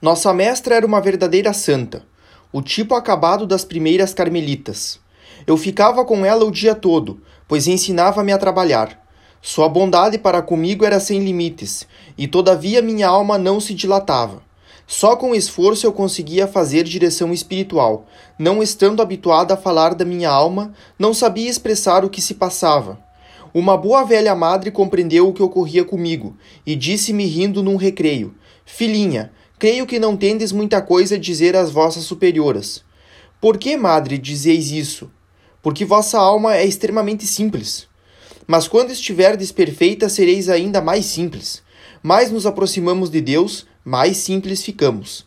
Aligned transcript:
Nossa 0.00 0.32
mestra 0.34 0.74
era 0.74 0.86
uma 0.86 1.00
verdadeira 1.00 1.54
santa, 1.54 2.04
o 2.52 2.60
tipo 2.60 2.94
acabado 2.94 3.46
das 3.46 3.64
primeiras 3.64 4.12
carmelitas. 4.12 5.00
Eu 5.46 5.56
ficava 5.56 6.04
com 6.04 6.22
ela 6.22 6.44
o 6.44 6.50
dia 6.50 6.74
todo, 6.74 7.22
pois 7.48 7.66
ensinava-me 7.66 8.30
a 8.30 8.36
trabalhar. 8.36 9.02
Sua 9.40 9.70
bondade 9.70 10.18
para 10.18 10.42
comigo 10.42 10.84
era 10.84 11.00
sem 11.00 11.24
limites, 11.24 11.86
e 12.18 12.28
todavia 12.28 12.82
minha 12.82 13.08
alma 13.08 13.38
não 13.38 13.58
se 13.58 13.72
dilatava. 13.72 14.42
Só 14.86 15.16
com 15.16 15.34
esforço 15.34 15.86
eu 15.86 15.92
conseguia 15.92 16.46
fazer 16.46 16.84
direção 16.84 17.32
espiritual. 17.32 18.06
Não 18.38 18.62
estando 18.62 19.00
habituada 19.00 19.54
a 19.54 19.56
falar 19.56 19.94
da 19.94 20.04
minha 20.04 20.28
alma, 20.28 20.74
não 20.98 21.14
sabia 21.14 21.48
expressar 21.48 22.04
o 22.04 22.10
que 22.10 22.20
se 22.20 22.34
passava. 22.34 22.98
Uma 23.54 23.76
boa 23.78 24.04
velha 24.04 24.34
madre 24.34 24.70
compreendeu 24.70 25.26
o 25.26 25.32
que 25.32 25.42
ocorria 25.42 25.84
comigo 25.84 26.36
e 26.66 26.76
disse-me 26.76 27.24
rindo 27.24 27.62
num 27.62 27.76
recreio: 27.76 28.34
Filhinha, 28.64 29.32
Creio 29.58 29.86
que 29.86 29.98
não 29.98 30.18
tendes 30.18 30.52
muita 30.52 30.82
coisa 30.82 31.14
a 31.14 31.18
dizer 31.18 31.56
às 31.56 31.70
vossas 31.70 32.04
superioras. 32.04 32.84
Por 33.40 33.56
que, 33.56 33.74
madre, 33.74 34.18
dizeis 34.18 34.70
isso? 34.70 35.10
Porque 35.62 35.82
vossa 35.82 36.18
alma 36.18 36.54
é 36.54 36.66
extremamente 36.66 37.26
simples. 37.26 37.88
Mas 38.46 38.68
quando 38.68 38.90
estiverdes 38.90 39.50
perfeita, 39.50 40.10
sereis 40.10 40.50
ainda 40.50 40.82
mais 40.82 41.06
simples. 41.06 41.62
Mais 42.02 42.30
nos 42.30 42.44
aproximamos 42.44 43.08
de 43.08 43.22
Deus, 43.22 43.66
mais 43.82 44.18
simples 44.18 44.62
ficamos. 44.62 45.26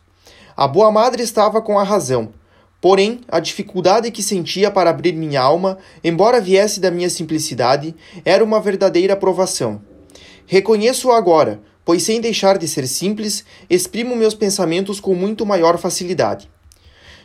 A 0.56 0.68
boa 0.68 0.92
madre 0.92 1.24
estava 1.24 1.60
com 1.60 1.80
a 1.80 1.84
razão. 1.84 2.32
Porém, 2.80 3.22
a 3.30 3.40
dificuldade 3.40 4.12
que 4.12 4.22
sentia 4.22 4.70
para 4.70 4.92
abrir 4.92 5.14
minha 5.14 5.42
alma, 5.42 5.80
embora 6.04 6.40
viesse 6.40 6.80
da 6.80 6.92
minha 6.92 7.10
simplicidade, 7.10 7.96
era 8.24 8.44
uma 8.44 8.62
verdadeira 8.62 9.16
provação. 9.16 9.82
Reconheço 10.46 11.12
agora, 11.12 11.62
pois 11.90 12.04
sem 12.04 12.22
deixar 12.22 12.60
de 12.60 12.68
ser 12.68 12.88
simples, 12.88 13.44
exprimo 13.68 14.16
meus 14.16 14.36
pensamentos 14.36 15.00
com 15.00 15.16
muito 15.16 15.44
maior 15.44 15.80
facilidade. 15.80 16.48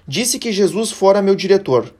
Disse 0.08 0.38
que 0.38 0.50
Jesus 0.54 0.90
fora 0.90 1.20
meu 1.20 1.34
diretor. 1.34 1.92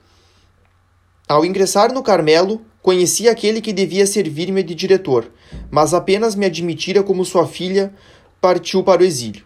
Ao 1.28 1.44
ingressar 1.44 1.92
no 1.92 2.02
Carmelo, 2.02 2.62
conheci 2.80 3.28
aquele 3.28 3.60
que 3.60 3.70
devia 3.70 4.06
servir-me 4.06 4.62
de 4.62 4.74
diretor, 4.74 5.30
mas 5.70 5.92
apenas 5.92 6.34
me 6.34 6.46
admitira 6.46 7.02
como 7.02 7.22
sua 7.22 7.46
filha 7.46 7.92
partiu 8.40 8.82
para 8.82 9.02
o 9.02 9.04
exílio. 9.04 9.44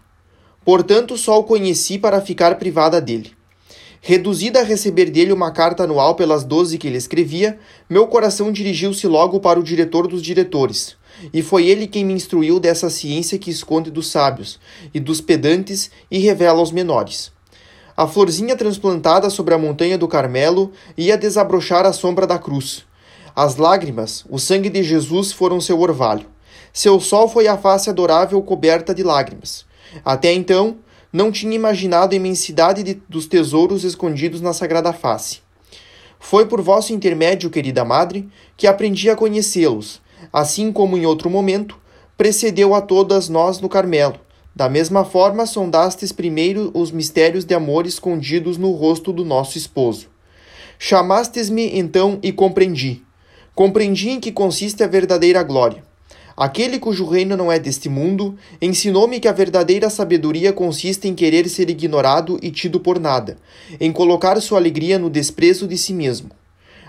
Portanto, 0.64 1.18
só 1.18 1.40
o 1.40 1.42
conheci 1.42 1.98
para 1.98 2.20
ficar 2.20 2.56
privada 2.56 3.00
dele. 3.00 3.32
Reduzida 4.00 4.60
a 4.60 4.62
receber 4.62 5.10
dele 5.10 5.32
uma 5.32 5.50
carta 5.50 5.82
anual 5.82 6.14
pelas 6.14 6.44
doze 6.44 6.78
que 6.78 6.86
ele 6.86 6.98
escrevia, 6.98 7.58
meu 7.90 8.06
coração 8.06 8.52
dirigiu-se 8.52 9.08
logo 9.08 9.40
para 9.40 9.58
o 9.58 9.64
diretor 9.64 10.06
dos 10.06 10.22
diretores, 10.22 10.96
e 11.32 11.42
foi 11.42 11.66
ele 11.66 11.86
quem 11.86 12.04
me 12.04 12.12
instruiu 12.12 12.60
dessa 12.60 12.90
ciência 12.90 13.38
que 13.38 13.50
esconde 13.50 13.90
dos 13.90 14.08
sábios 14.08 14.58
e 14.92 15.00
dos 15.00 15.20
pedantes 15.20 15.90
e 16.10 16.18
revela 16.18 16.60
aos 16.60 16.72
menores. 16.72 17.32
A 17.96 18.06
florzinha 18.06 18.56
transplantada 18.56 19.28
sobre 19.28 19.54
a 19.54 19.58
montanha 19.58 19.98
do 19.98 20.06
Carmelo 20.06 20.72
ia 20.96 21.18
desabrochar 21.18 21.84
a 21.84 21.92
sombra 21.92 22.26
da 22.26 22.38
cruz. 22.38 22.84
As 23.34 23.56
lágrimas, 23.56 24.24
o 24.30 24.38
sangue 24.38 24.70
de 24.70 24.82
Jesus 24.82 25.32
foram 25.32 25.60
seu 25.60 25.80
orvalho. 25.80 26.26
Seu 26.72 27.00
sol 27.00 27.28
foi 27.28 27.48
a 27.48 27.56
face 27.56 27.90
adorável 27.90 28.40
coberta 28.42 28.94
de 28.94 29.02
lágrimas. 29.02 29.64
Até 30.04 30.32
então, 30.32 30.76
não 31.12 31.32
tinha 31.32 31.54
imaginado 31.54 32.12
a 32.12 32.16
imensidade 32.16 32.82
de, 32.82 33.02
dos 33.08 33.26
tesouros 33.26 33.82
escondidos 33.82 34.40
na 34.40 34.52
sagrada 34.52 34.92
face. 34.92 35.40
Foi 36.20 36.46
por 36.46 36.60
vosso 36.60 36.92
intermédio, 36.92 37.50
querida 37.50 37.84
Madre, 37.84 38.28
que 38.56 38.66
aprendi 38.66 39.08
a 39.08 39.16
conhecê-los 39.16 40.00
assim 40.32 40.72
como 40.72 40.96
em 40.96 41.06
outro 41.06 41.30
momento, 41.30 41.78
precedeu 42.16 42.74
a 42.74 42.80
todas 42.80 43.28
nós 43.28 43.60
no 43.60 43.68
Carmelo. 43.68 44.18
Da 44.54 44.68
mesma 44.68 45.04
forma, 45.04 45.46
sondastes 45.46 46.10
primeiro 46.10 46.70
os 46.74 46.90
mistérios 46.90 47.44
de 47.44 47.54
amor 47.54 47.86
escondidos 47.86 48.58
no 48.58 48.72
rosto 48.72 49.12
do 49.12 49.24
nosso 49.24 49.56
esposo. 49.56 50.08
Chamastes-me 50.78 51.78
então 51.78 52.18
e 52.22 52.32
compreendi. 52.32 53.02
Compreendi 53.54 54.10
em 54.10 54.20
que 54.20 54.32
consiste 54.32 54.82
a 54.82 54.86
verdadeira 54.86 55.42
glória. 55.42 55.82
Aquele 56.36 56.78
cujo 56.78 57.04
reino 57.04 57.36
não 57.36 57.50
é 57.50 57.58
deste 57.58 57.88
mundo 57.88 58.36
ensinou-me 58.62 59.18
que 59.18 59.26
a 59.26 59.32
verdadeira 59.32 59.90
sabedoria 59.90 60.52
consiste 60.52 61.08
em 61.08 61.14
querer 61.14 61.48
ser 61.48 61.68
ignorado 61.68 62.38
e 62.40 62.52
tido 62.52 62.78
por 62.78 63.00
nada, 63.00 63.36
em 63.80 63.90
colocar 63.90 64.40
sua 64.40 64.58
alegria 64.58 65.00
no 65.00 65.10
desprezo 65.10 65.66
de 65.66 65.76
si 65.76 65.92
mesmo. 65.92 66.30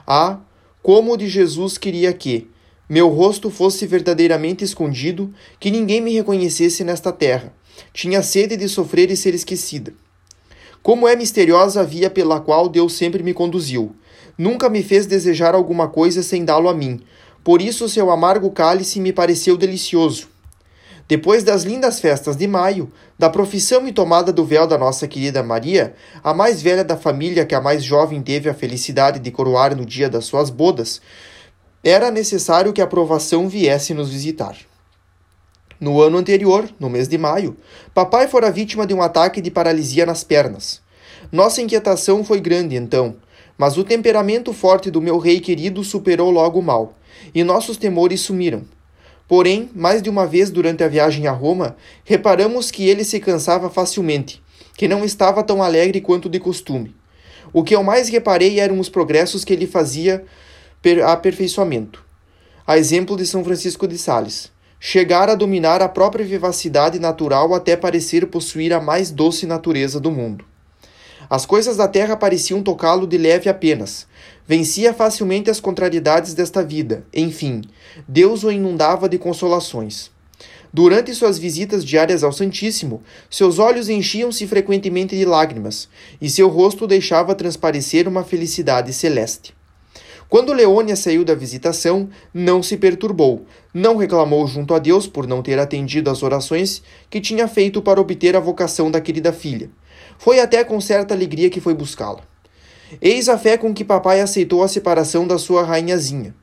Ah, 0.05 0.37
como 0.83 1.17
de 1.17 1.27
Jesus 1.27 1.79
queria 1.79 2.13
que, 2.13 2.47
meu 2.89 3.07
rosto 3.07 3.51
fosse 3.51 3.85
verdadeiramente 3.85 4.63
escondido, 4.63 5.31
que 5.59 5.69
ninguém 5.69 6.01
me 6.01 6.11
reconhecesse 6.11 6.83
nesta 6.83 7.11
terra. 7.11 7.53
Tinha 7.93 8.23
sede 8.23 8.57
de 8.57 8.67
sofrer 8.67 9.11
e 9.11 9.15
ser 9.15 9.35
esquecida. 9.35 9.93
Como 10.81 11.07
é 11.07 11.15
misteriosa 11.15 11.81
a 11.81 11.83
via 11.83 12.09
pela 12.09 12.39
qual 12.39 12.67
Deus 12.67 12.93
sempre 12.93 13.21
me 13.21 13.31
conduziu. 13.31 13.95
Nunca 14.35 14.69
me 14.69 14.81
fez 14.81 15.05
desejar 15.05 15.53
alguma 15.53 15.87
coisa 15.87 16.23
sem 16.23 16.43
dá-lo 16.43 16.67
a 16.67 16.73
mim. 16.73 16.99
Por 17.43 17.61
isso 17.61 17.87
seu 17.87 18.09
amargo 18.09 18.49
cálice 18.49 18.99
me 18.99 19.13
pareceu 19.13 19.55
delicioso. 19.55 20.27
Depois 21.07 21.43
das 21.43 21.63
lindas 21.63 21.99
festas 21.99 22.35
de 22.35 22.47
maio, 22.47 22.91
da 23.17 23.29
profissão 23.29 23.87
e 23.87 23.91
tomada 23.91 24.31
do 24.31 24.45
véu 24.45 24.65
da 24.65 24.77
nossa 24.77 25.07
querida 25.07 25.43
Maria, 25.43 25.93
a 26.23 26.33
mais 26.33 26.61
velha 26.61 26.83
da 26.83 26.95
família 26.95 27.45
que 27.45 27.55
a 27.55 27.61
mais 27.61 27.83
jovem 27.83 28.21
teve 28.21 28.49
a 28.49 28.53
felicidade 28.53 29.19
de 29.19 29.31
coroar 29.31 29.75
no 29.75 29.85
dia 29.85 30.09
das 30.09 30.25
suas 30.25 30.49
bodas, 30.49 31.01
era 31.83 32.11
necessário 32.11 32.73
que 32.73 32.81
a 32.81 32.83
aprovação 32.83 33.47
viesse 33.47 33.93
nos 33.93 34.09
visitar. 34.09 34.55
No 35.79 36.01
ano 36.01 36.17
anterior, 36.17 36.69
no 36.77 36.89
mês 36.89 37.07
de 37.07 37.17
maio, 37.17 37.55
papai 37.93 38.27
fora 38.27 38.51
vítima 38.51 38.85
de 38.85 38.93
um 38.93 39.01
ataque 39.01 39.39
de 39.39 39.49
paralisia 39.49 40.05
nas 40.05 40.23
pernas. 40.23 40.81
Nossa 41.31 41.61
inquietação 41.61 42.23
foi 42.23 42.41
grande 42.41 42.75
então, 42.75 43.15
mas 43.57 43.77
o 43.77 43.83
temperamento 43.83 44.51
forte 44.51 44.91
do 44.91 45.01
meu 45.01 45.17
rei 45.17 45.39
querido 45.39 45.83
superou 45.83 46.31
logo 46.31 46.59
o 46.59 46.63
mal, 46.63 46.97
e 47.33 47.43
nossos 47.43 47.77
temores 47.77 48.19
sumiram. 48.21 48.63
Porém, 49.25 49.69
mais 49.73 50.01
de 50.01 50.09
uma 50.09 50.25
vez 50.25 50.49
durante 50.49 50.83
a 50.83 50.87
viagem 50.87 51.27
a 51.27 51.31
Roma, 51.31 51.77
reparamos 52.03 52.71
que 52.71 52.89
ele 52.89 53.05
se 53.05 53.19
cansava 53.19 53.69
facilmente, 53.69 54.41
que 54.75 54.87
não 54.87 55.05
estava 55.05 55.43
tão 55.43 55.63
alegre 55.63 56.01
quanto 56.01 56.27
de 56.27 56.39
costume. 56.39 56.95
O 57.53 57.63
que 57.63 57.75
eu 57.75 57.83
mais 57.83 58.09
reparei 58.09 58.59
eram 58.59 58.79
os 58.79 58.89
progressos 58.89 59.45
que 59.45 59.53
ele 59.53 59.67
fazia 59.67 60.25
aperfeiçoamento. 61.05 62.05
A 62.65 62.77
exemplo 62.77 63.17
de 63.17 63.25
São 63.25 63.43
Francisco 63.43 63.85
de 63.85 63.97
Sales, 63.97 64.49
chegar 64.79 65.27
a 65.27 65.35
dominar 65.35 65.81
a 65.81 65.89
própria 65.89 66.23
vivacidade 66.23 66.99
natural 66.99 67.53
até 67.53 67.75
parecer 67.75 68.27
possuir 68.27 68.71
a 68.71 68.79
mais 68.79 69.11
doce 69.11 69.45
natureza 69.45 69.99
do 69.99 70.09
mundo. 70.09 70.45
As 71.29 71.45
coisas 71.45 71.75
da 71.75 71.87
terra 71.87 72.15
pareciam 72.15 72.63
tocá-lo 72.63 73.05
de 73.05 73.17
leve 73.17 73.49
apenas. 73.49 74.07
Vencia 74.47 74.93
facilmente 74.93 75.49
as 75.49 75.59
contrariedades 75.59 76.33
desta 76.33 76.63
vida. 76.63 77.05
Enfim, 77.13 77.61
Deus 78.07 78.43
o 78.43 78.51
inundava 78.51 79.09
de 79.09 79.17
consolações. 79.17 80.09
Durante 80.71 81.13
suas 81.13 81.37
visitas 81.37 81.83
diárias 81.83 82.23
ao 82.23 82.31
Santíssimo, 82.31 83.03
seus 83.29 83.59
olhos 83.59 83.89
enchiam-se 83.89 84.47
frequentemente 84.47 85.15
de 85.15 85.25
lágrimas, 85.25 85.89
e 86.21 86.29
seu 86.29 86.47
rosto 86.47 86.87
deixava 86.87 87.35
transparecer 87.35 88.07
uma 88.07 88.23
felicidade 88.23 88.93
celeste. 88.93 89.58
Quando 90.29 90.53
Leônia 90.53 90.95
saiu 90.95 91.25
da 91.25 91.33
visitação, 91.33 92.07
não 92.31 92.61
se 92.61 92.77
perturbou, 92.77 93.47
não 93.73 93.97
reclamou 93.97 94.45
junto 94.45 94.75
a 94.75 94.79
Deus 94.79 95.07
por 95.07 95.25
não 95.25 95.41
ter 95.41 95.57
atendido 95.57 96.07
às 96.07 96.21
orações 96.21 96.83
que 97.09 97.19
tinha 97.19 97.47
feito 97.47 97.81
para 97.81 97.99
obter 97.99 98.35
a 98.35 98.39
vocação 98.39 98.91
da 98.91 99.01
querida 99.01 99.33
filha. 99.33 99.71
Foi 100.19 100.39
até 100.39 100.63
com 100.63 100.79
certa 100.79 101.15
alegria 101.15 101.49
que 101.49 101.59
foi 101.59 101.73
buscá-la. 101.73 102.21
Eis 103.01 103.27
a 103.27 103.39
fé 103.39 103.57
com 103.57 103.73
que 103.73 103.83
papai 103.83 104.21
aceitou 104.21 104.61
a 104.61 104.67
separação 104.67 105.25
da 105.25 105.39
sua 105.39 105.63
rainhazinha. 105.63 106.35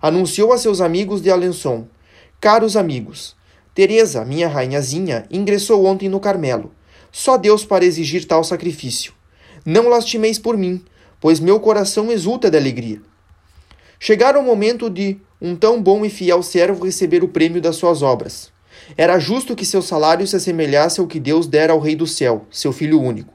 Anunciou 0.00 0.50
a 0.50 0.56
seus 0.56 0.80
amigos 0.80 1.20
de 1.20 1.30
Alençon: 1.30 1.86
Caros 2.40 2.78
amigos, 2.78 3.36
Teresa, 3.74 4.24
minha 4.24 4.48
rainhazinha, 4.48 5.26
ingressou 5.30 5.84
ontem 5.84 6.08
no 6.08 6.18
Carmelo. 6.18 6.72
Só 7.12 7.36
Deus 7.36 7.62
para 7.62 7.84
exigir 7.84 8.24
tal 8.24 8.42
sacrifício. 8.42 9.12
Não 9.66 9.88
lastimeis 9.88 10.38
por 10.38 10.56
mim, 10.56 10.82
pois 11.20 11.40
meu 11.40 11.60
coração 11.60 12.10
exulta 12.10 12.50
de 12.50 12.56
alegria. 12.56 13.02
Chegara 14.06 14.38
o 14.38 14.42
momento 14.42 14.90
de 14.90 15.16
um 15.40 15.56
tão 15.56 15.82
bom 15.82 16.04
e 16.04 16.10
fiel 16.10 16.42
servo 16.42 16.84
receber 16.84 17.24
o 17.24 17.28
prêmio 17.28 17.58
das 17.58 17.76
suas 17.76 18.02
obras. 18.02 18.52
Era 18.98 19.18
justo 19.18 19.56
que 19.56 19.64
seu 19.64 19.80
salário 19.80 20.26
se 20.26 20.36
assemelhasse 20.36 21.00
ao 21.00 21.06
que 21.06 21.18
Deus 21.18 21.46
dera 21.46 21.72
ao 21.72 21.78
Rei 21.78 21.96
do 21.96 22.06
Céu, 22.06 22.44
seu 22.50 22.70
filho 22.70 23.00
único. 23.00 23.32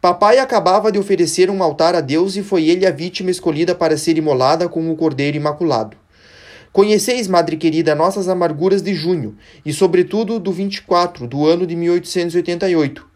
Papai 0.00 0.38
acabava 0.38 0.90
de 0.90 0.98
oferecer 0.98 1.50
um 1.50 1.62
altar 1.62 1.94
a 1.94 2.00
Deus 2.00 2.34
e 2.34 2.42
foi 2.42 2.66
ele 2.70 2.86
a 2.86 2.90
vítima 2.90 3.30
escolhida 3.30 3.74
para 3.74 3.98
ser 3.98 4.16
imolada 4.16 4.70
com 4.70 4.90
o 4.90 4.96
Cordeiro 4.96 5.36
Imaculado. 5.36 5.98
Conheceis, 6.72 7.28
madre 7.28 7.58
querida, 7.58 7.94
nossas 7.94 8.26
amarguras 8.26 8.80
de 8.80 8.94
junho 8.94 9.36
e, 9.66 9.70
sobretudo, 9.70 10.38
do 10.38 10.50
24 10.50 11.26
do 11.26 11.46
ano 11.46 11.66
de 11.66 11.76
1888. 11.76 13.06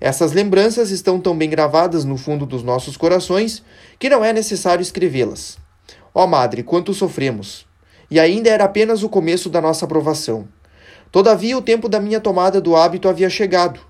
Essas 0.00 0.32
lembranças 0.32 0.90
estão 0.90 1.20
tão 1.20 1.36
bem 1.36 1.50
gravadas 1.50 2.06
no 2.06 2.16
fundo 2.16 2.46
dos 2.46 2.62
nossos 2.62 2.96
corações 2.96 3.62
que 3.98 4.08
não 4.08 4.24
é 4.24 4.32
necessário 4.32 4.80
escrevê-las. 4.80 5.60
Ó 6.14 6.24
oh, 6.24 6.26
Madre, 6.26 6.62
quanto 6.62 6.92
sofremos! 6.92 7.66
E 8.10 8.20
ainda 8.20 8.50
era 8.50 8.64
apenas 8.64 9.02
o 9.02 9.08
começo 9.08 9.48
da 9.48 9.62
nossa 9.62 9.86
aprovação. 9.86 10.46
Todavia, 11.10 11.56
o 11.56 11.62
tempo 11.62 11.88
da 11.88 11.98
minha 11.98 12.20
tomada 12.20 12.60
do 12.60 12.76
hábito 12.76 13.08
havia 13.08 13.30
chegado. 13.30 13.80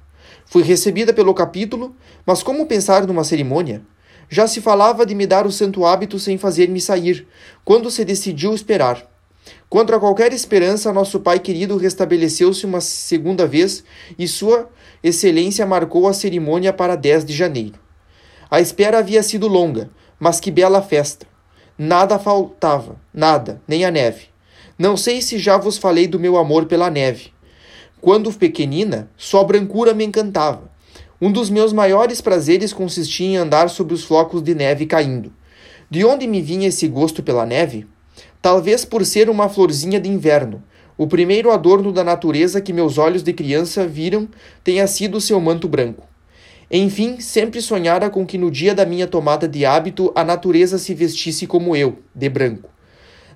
Fui 0.47 0.63
recebida 0.63 1.13
pelo 1.13 1.35
capítulo, 1.35 1.97
mas 2.25 2.43
como 2.43 2.67
pensar 2.67 3.07
numa 3.07 3.25
cerimônia? 3.25 3.83
Já 4.29 4.47
se 4.47 4.61
falava 4.61 5.05
de 5.05 5.15
me 5.15 5.27
dar 5.27 5.47
o 5.47 5.53
santo 5.53 5.85
hábito 5.85 6.19
sem 6.19 6.39
fazer-me 6.39 6.81
sair, 6.81 7.27
quando 7.65 7.91
se 7.91 8.05
decidiu 8.05 8.55
esperar. 8.55 9.05
Contra 9.69 9.99
qualquer 9.99 10.33
esperança, 10.33 10.93
nosso 10.93 11.19
pai 11.19 11.41
querido 11.41 11.77
restabeleceu-se 11.77 12.65
uma 12.65 12.81
segunda 12.81 13.47
vez 13.47 13.83
e 14.19 14.29
Sua 14.29 14.71
Excelência 15.03 15.67
marcou 15.67 16.07
a 16.07 16.13
cerimônia 16.13 16.73
para 16.73 16.95
10 16.95 17.25
de 17.25 17.33
janeiro. 17.33 17.81
A 18.49 18.61
espera 18.61 18.99
havia 18.99 19.23
sido 19.23 19.49
longa, 19.49 19.91
mas 20.21 20.39
que 20.39 20.51
bela 20.51 20.81
festa! 20.81 21.32
Nada 21.85 22.17
faltava, 22.17 22.95
nada, 23.13 23.61
nem 23.67 23.85
a 23.85 23.91
neve. 23.91 24.27
Não 24.79 24.97
sei 24.97 25.21
se 25.21 25.37
já 25.37 25.59
vos 25.59 25.77
falei 25.77 26.07
do 26.07 26.17
meu 26.17 26.37
amor 26.37 26.67
pela 26.67 26.89
neve. 26.89 27.33
Quando 28.01 28.33
pequenina, 28.33 29.11
só 29.17 29.43
brancura 29.43 29.93
me 29.93 30.05
encantava. 30.05 30.71
Um 31.21 31.33
dos 31.33 31.51
meus 31.51 31.73
maiores 31.73 32.21
prazeres 32.21 32.73
consistia 32.73 33.27
em 33.27 33.37
andar 33.37 33.69
sobre 33.69 33.95
os 33.95 34.05
flocos 34.05 34.45
de 34.45 34.55
neve 34.55 34.87
caindo. 34.87 35.33
De 35.91 36.05
onde 36.05 36.25
me 36.29 36.41
vinha 36.41 36.69
esse 36.69 36.87
gosto 36.87 37.21
pela 37.21 37.45
neve? 37.45 37.85
Talvez 38.41 38.85
por 38.85 39.05
ser 39.05 39.29
uma 39.29 39.49
florzinha 39.49 39.99
de 39.99 40.09
inverno, 40.09 40.63
o 40.97 41.09
primeiro 41.09 41.51
adorno 41.51 41.91
da 41.91 42.05
natureza 42.05 42.61
que 42.61 42.73
meus 42.73 42.97
olhos 42.97 43.25
de 43.25 43.33
criança 43.33 43.85
viram 43.89 44.29
tenha 44.63 44.87
sido 44.87 45.21
seu 45.21 45.41
manto 45.41 45.67
branco. 45.67 46.07
Enfim, 46.75 47.21
sempre 47.21 47.61
sonhara 47.61 48.09
com 48.09 48.25
que 48.25 48.39
no 48.39 48.51
dia 48.51 48.75
da 48.75 48.87
minha 48.87 49.07
tomada 49.07 49.47
de 49.47 49.67
hábito 49.67 50.11
a 50.15 50.25
natureza 50.25 50.79
se 50.79 50.95
vestisse 50.95 51.47
como 51.47 51.77
eu, 51.77 51.99
de 52.15 52.31
branco. 52.31 52.71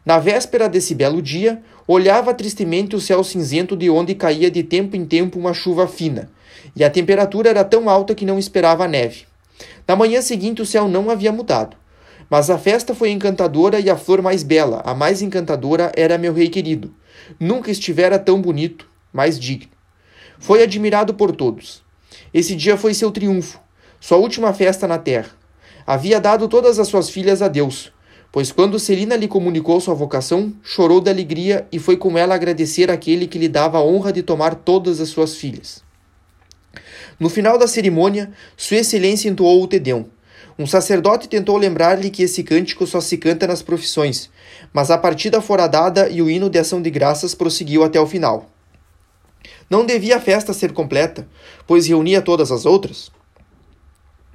Na 0.06 0.19
véspera 0.19 0.71
desse 0.71 0.94
belo 0.94 1.21
dia, 1.21 1.62
olhava 1.87 2.33
tristemente 2.33 2.97
o 2.97 3.00
céu 3.00 3.23
cinzento 3.23 3.77
de 3.77 3.91
onde 3.91 4.15
caía 4.15 4.50
de 4.50 4.62
tempo 4.62 4.97
em 4.97 5.05
tempo 5.05 5.38
uma 5.38 5.53
chuva 5.53 5.87
fina, 5.87 6.31
e 6.75 6.83
a 6.83 6.88
temperatura 6.88 7.50
era 7.50 7.62
tão 7.62 7.91
alta 7.91 8.15
que 8.15 8.25
não 8.25 8.38
esperava 8.38 8.87
a 8.87 8.88
neve. 8.88 9.25
Na 9.87 9.94
manhã 9.94 10.23
seguinte 10.23 10.62
o 10.62 10.67
céu 10.67 10.88
não 10.88 11.11
havia 11.11 11.31
mudado. 11.31 11.77
Mas 12.31 12.49
a 12.49 12.56
festa 12.56 12.94
foi 12.94 13.11
encantadora 13.11 13.79
e 13.79 13.91
a 13.91 13.97
flor 13.97 14.23
mais 14.23 14.43
bela, 14.43 14.81
a 14.83 14.94
mais 14.94 15.21
encantadora, 15.21 15.93
era 15.94 16.17
meu 16.17 16.33
rei 16.33 16.49
querido. 16.49 16.93
Nunca 17.38 17.71
estivera 17.71 18.19
tão 18.19 18.41
bonito, 18.41 18.88
mais 19.12 19.38
digno. 19.38 19.71
Foi 20.38 20.62
admirado 20.62 21.12
por 21.12 21.37
todos. 21.37 21.86
Esse 22.33 22.55
dia 22.55 22.77
foi 22.77 22.95
seu 22.95 23.11
triunfo, 23.11 23.61
sua 24.01 24.19
última 24.19 24.53
festa 24.53 24.87
na 24.87 24.99
terra. 24.99 25.31
Havia 25.87 26.21
dado 26.21 26.49
todas 26.49 26.79
as 26.79 26.89
suas 26.89 27.09
filhas 27.09 27.43
a 27.43 27.49
Deus, 27.49 27.93
pois 28.33 28.53
quando 28.53 28.79
Celina 28.79 29.17
lhe 29.17 29.29
comunicou 29.29 29.81
sua 29.81 29.95
vocação, 29.95 30.53
chorou 30.63 31.01
de 31.01 31.09
alegria 31.09 31.67
e 31.71 31.79
foi 31.79 31.97
com 31.97 32.19
ela 32.19 32.35
agradecer 32.35 32.91
aquele 32.91 33.27
que 33.27 33.39
lhe 33.39 33.49
dava 33.49 33.79
a 33.79 33.83
honra 33.83 34.13
de 34.13 34.23
tomar 34.23 34.55
todas 34.55 35.01
as 35.01 35.09
suas 35.09 35.37
filhas. 35.37 35.85
No 37.19 37.31
final 37.31 37.57
da 37.57 37.67
cerimônia, 37.67 38.31
Sua 38.57 38.79
Excelência 38.79 39.29
entoou 39.29 39.62
o 39.62 39.67
Tedeum. 39.67 40.05
Um 40.59 40.67
sacerdote 40.67 41.29
tentou 41.29 41.57
lembrar-lhe 41.57 42.11
que 42.11 42.23
esse 42.23 42.43
cântico 42.43 42.87
só 42.87 43.01
se 43.01 43.17
canta 43.17 43.47
nas 43.47 43.62
profissões, 43.62 44.31
mas 44.73 44.91
a 44.91 44.99
partida 44.99 45.41
fora 45.41 45.67
dada 45.67 46.09
e 46.09 46.21
o 46.21 46.29
hino 46.29 46.51
de 46.51 46.59
ação 46.59 46.81
de 46.83 46.91
graças 46.91 47.35
prosseguiu 47.35 47.85
até 47.85 48.01
o 48.01 48.07
final. 48.07 48.51
Não 49.69 49.85
devia 49.85 50.17
a 50.17 50.21
festa 50.21 50.53
ser 50.53 50.73
completa, 50.73 51.29
pois 51.67 51.87
reunia 51.87 52.23
todas 52.23 52.53
as 52.53 52.65
outras? 52.65 53.11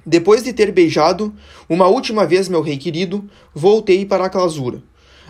Depois 0.04 0.42
de 0.42 0.52
ter 0.52 0.72
beijado 0.72 1.32
uma 1.68 1.86
última 1.86 2.26
vez 2.26 2.48
meu 2.48 2.60
rei 2.60 2.76
querido, 2.76 3.24
voltei 3.54 4.04
para 4.04 4.26
a 4.26 4.30
clausura. 4.30 4.82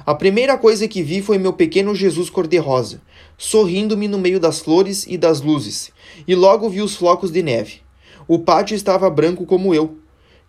A 0.04 0.14
primeira 0.14 0.58
coisa 0.58 0.88
que 0.88 1.02
vi 1.02 1.22
foi 1.22 1.38
meu 1.38 1.52
pequeno 1.52 1.94
Jesus 1.94 2.28
cor-de-rosa, 2.28 3.00
sorrindo-me 3.38 4.08
no 4.08 4.18
meio 4.18 4.40
das 4.40 4.60
flores 4.60 5.06
e 5.06 5.16
das 5.16 5.40
luzes, 5.40 5.92
e 6.26 6.34
logo 6.34 6.68
vi 6.68 6.80
os 6.80 6.96
flocos 6.96 7.30
de 7.30 7.42
neve. 7.42 7.82
O 8.26 8.40
pátio 8.40 8.74
estava 8.74 9.08
branco 9.08 9.46
como 9.46 9.72
eu. 9.74 9.98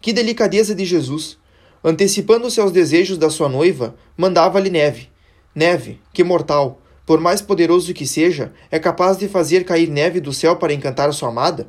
Que 0.01 0.11
delicadeza 0.11 0.73
de 0.73 0.85
Jesus! 0.85 1.37
Antecipando-se 1.83 2.59
aos 2.59 2.71
desejos 2.71 3.17
da 3.17 3.29
sua 3.29 3.49
noiva, 3.49 3.95
mandava-lhe 4.17 4.69
neve. 4.69 5.09
Neve, 5.53 5.99
que 6.13 6.23
mortal! 6.23 6.81
Por 7.05 7.19
mais 7.19 7.41
poderoso 7.41 7.93
que 7.93 8.07
seja, 8.07 8.53
é 8.71 8.79
capaz 8.79 9.17
de 9.17 9.27
fazer 9.27 9.65
cair 9.65 9.89
neve 9.89 10.19
do 10.19 10.31
céu 10.31 10.55
para 10.55 10.73
encantar 10.73 11.13
sua 11.13 11.29
amada? 11.29 11.67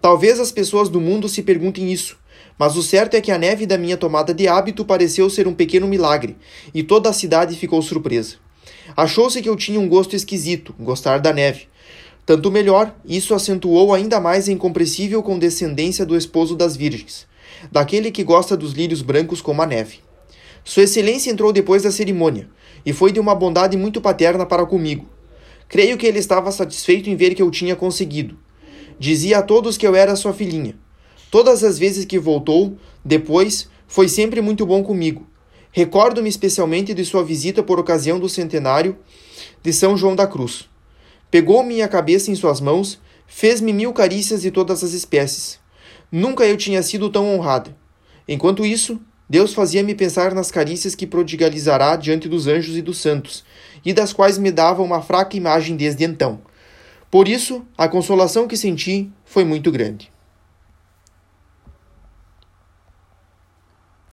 Talvez 0.00 0.40
as 0.40 0.50
pessoas 0.52 0.88
do 0.88 1.00
mundo 1.00 1.28
se 1.28 1.42
perguntem 1.42 1.92
isso, 1.92 2.18
mas 2.58 2.76
o 2.76 2.82
certo 2.82 3.14
é 3.14 3.20
que 3.20 3.30
a 3.30 3.38
neve 3.38 3.66
da 3.66 3.78
minha 3.78 3.96
tomada 3.96 4.34
de 4.34 4.48
hábito 4.48 4.84
pareceu 4.84 5.28
ser 5.30 5.46
um 5.46 5.54
pequeno 5.54 5.86
milagre, 5.86 6.36
e 6.74 6.82
toda 6.82 7.08
a 7.08 7.12
cidade 7.12 7.56
ficou 7.56 7.80
surpresa. 7.82 8.36
Achou-se 8.96 9.40
que 9.40 9.48
eu 9.48 9.56
tinha 9.56 9.80
um 9.80 9.88
gosto 9.88 10.16
esquisito, 10.16 10.74
gostar 10.78 11.18
da 11.18 11.32
neve. 11.32 11.68
Tanto 12.24 12.50
melhor, 12.50 12.94
isso 13.04 13.34
acentuou 13.34 13.94
ainda 13.94 14.20
mais 14.20 14.48
a 14.48 14.52
incompreensível 14.52 15.22
condescendência 15.22 16.04
do 16.04 16.16
esposo 16.16 16.56
das 16.56 16.76
virgens, 16.76 17.26
daquele 17.70 18.10
que 18.10 18.24
gosta 18.24 18.56
dos 18.56 18.72
lírios 18.72 19.00
brancos 19.00 19.40
como 19.40 19.62
a 19.62 19.66
neve. 19.66 20.05
Sua 20.66 20.82
Excelência 20.82 21.30
entrou 21.30 21.52
depois 21.52 21.84
da 21.84 21.92
cerimônia, 21.92 22.48
e 22.84 22.92
foi 22.92 23.12
de 23.12 23.20
uma 23.20 23.36
bondade 23.36 23.76
muito 23.76 24.00
paterna 24.00 24.44
para 24.44 24.66
comigo. 24.66 25.06
Creio 25.68 25.96
que 25.96 26.04
ele 26.04 26.18
estava 26.18 26.50
satisfeito 26.50 27.08
em 27.08 27.14
ver 27.14 27.36
que 27.36 27.40
eu 27.40 27.52
tinha 27.52 27.76
conseguido. 27.76 28.36
Dizia 28.98 29.38
a 29.38 29.42
todos 29.42 29.78
que 29.78 29.86
eu 29.86 29.94
era 29.94 30.16
sua 30.16 30.32
filhinha. 30.32 30.76
Todas 31.30 31.62
as 31.62 31.78
vezes 31.78 32.04
que 32.04 32.18
voltou, 32.18 32.76
depois, 33.04 33.70
foi 33.86 34.08
sempre 34.08 34.40
muito 34.40 34.66
bom 34.66 34.82
comigo. 34.82 35.24
Recordo-me 35.70 36.28
especialmente 36.28 36.92
de 36.92 37.04
sua 37.04 37.22
visita 37.22 37.62
por 37.62 37.78
ocasião 37.78 38.18
do 38.18 38.28
centenário 38.28 38.98
de 39.62 39.72
São 39.72 39.96
João 39.96 40.16
da 40.16 40.26
Cruz. 40.26 40.68
Pegou 41.30 41.62
minha 41.62 41.86
cabeça 41.86 42.32
em 42.32 42.34
suas 42.34 42.60
mãos, 42.60 43.00
fez-me 43.24 43.72
mil 43.72 43.92
carícias 43.92 44.42
de 44.42 44.50
todas 44.50 44.82
as 44.82 44.94
espécies. 44.94 45.60
Nunca 46.10 46.44
eu 46.44 46.56
tinha 46.56 46.82
sido 46.82 47.08
tão 47.08 47.32
honrada. 47.36 47.76
Enquanto 48.26 48.66
isso, 48.66 49.00
Deus 49.28 49.52
fazia-me 49.52 49.94
pensar 49.94 50.34
nas 50.34 50.50
carícias 50.50 50.94
que 50.94 51.06
prodigalizará 51.06 51.96
diante 51.96 52.28
dos 52.28 52.46
anjos 52.46 52.76
e 52.76 52.82
dos 52.82 52.98
santos, 52.98 53.44
e 53.84 53.92
das 53.92 54.12
quais 54.12 54.38
me 54.38 54.52
dava 54.52 54.82
uma 54.82 55.02
fraca 55.02 55.36
imagem 55.36 55.76
desde 55.76 56.04
então. 56.04 56.40
Por 57.10 57.26
isso, 57.26 57.64
a 57.76 57.88
consolação 57.88 58.46
que 58.46 58.56
senti 58.56 59.10
foi 59.24 59.44
muito 59.44 59.72
grande. 59.72 60.12